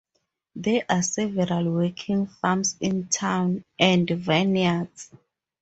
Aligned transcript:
There 0.55 0.83
are 0.89 1.03
several 1.03 1.71
working 1.73 2.25
farms 2.25 2.75
in 2.79 3.07
town 3.09 3.63
and 3.77 4.09
vineyards. 4.09 5.11